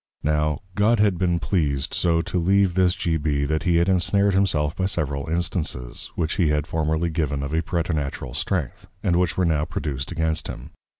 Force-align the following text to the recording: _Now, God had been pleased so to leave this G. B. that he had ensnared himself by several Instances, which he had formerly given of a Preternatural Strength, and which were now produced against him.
_Now, 0.23 0.61
God 0.73 0.99
had 0.99 1.19
been 1.19 1.37
pleased 1.37 1.93
so 1.93 2.21
to 2.21 2.39
leave 2.39 2.73
this 2.73 2.95
G. 2.95 3.17
B. 3.17 3.45
that 3.45 3.65
he 3.65 3.75
had 3.75 3.87
ensnared 3.87 4.33
himself 4.33 4.75
by 4.75 4.87
several 4.87 5.29
Instances, 5.29 6.07
which 6.15 6.37
he 6.37 6.47
had 6.49 6.65
formerly 6.65 7.11
given 7.11 7.43
of 7.43 7.53
a 7.53 7.61
Preternatural 7.61 8.33
Strength, 8.33 8.87
and 9.03 9.15
which 9.17 9.37
were 9.37 9.45
now 9.45 9.63
produced 9.63 10.11
against 10.11 10.47
him. 10.47 10.71